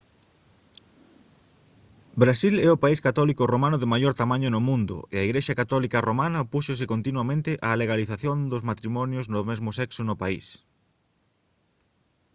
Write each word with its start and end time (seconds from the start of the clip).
brasil 2.23 2.55
é 2.67 2.69
o 2.71 2.81
país 2.83 2.99
católico 3.07 3.43
romano 3.53 3.77
de 3.79 3.91
maior 3.93 4.13
tamaño 4.21 4.49
do 4.51 4.61
mundo 4.69 4.95
e 5.13 5.15
a 5.19 5.25
igrexa 5.27 5.57
católica 5.61 6.05
romana 6.09 6.43
opúxose 6.45 6.89
continuamente 6.93 7.51
á 7.65 7.67
legalización 7.81 8.37
dos 8.51 8.65
matrimonios 8.69 9.25
do 9.33 9.41
mesmo 9.49 9.69
sexo 9.79 10.01
no 10.05 10.15
país 10.23 10.45